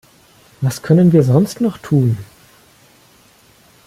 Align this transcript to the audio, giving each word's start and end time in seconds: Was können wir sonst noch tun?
Was 0.61 0.81
können 0.81 1.11
wir 1.13 1.21
sonst 1.21 1.61
noch 1.61 1.77
tun? 1.77 2.17